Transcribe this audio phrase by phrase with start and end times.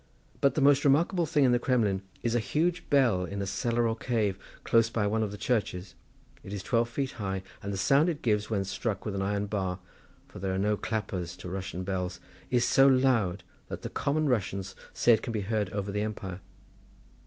[0.39, 3.87] But the most remarkable thing in the Kremlin is a huge bell in a cellar
[3.87, 5.93] or cave, close by one of the churches;
[6.43, 9.45] it is twelve feet high, and the sound it gives when struck with an iron
[9.45, 9.77] bar,
[10.27, 12.19] for there are no clappers to Russian bells,
[12.49, 16.39] is so loud that the common Russians say it can be heard over the empire.